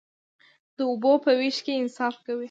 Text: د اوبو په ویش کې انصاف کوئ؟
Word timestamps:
د 0.75 0.79
اوبو 0.89 1.13
په 1.25 1.31
ویش 1.39 1.57
کې 1.65 1.73
انصاف 1.81 2.15
کوئ؟ 2.25 2.39